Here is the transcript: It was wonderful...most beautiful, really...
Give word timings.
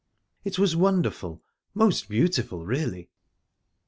It 0.43 0.57
was 0.57 0.75
wonderful...most 0.75 2.09
beautiful, 2.09 2.65
really... 2.65 3.11